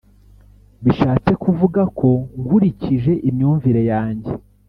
Bishatse 0.85 1.31
kuvuga 1.43 1.81
ko 1.99 2.09
nkurikije 2.41 3.13
imyumvire 3.29 3.81
yanjye 3.91 4.31